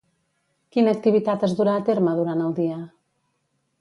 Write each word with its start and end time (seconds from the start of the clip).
Quina 0.75 0.95
activitat 0.95 1.45
es 1.49 1.55
durà 1.59 1.75
a 1.81 1.85
terme 1.91 2.17
durant 2.21 2.43
el 2.47 2.57
dia? 2.61 2.79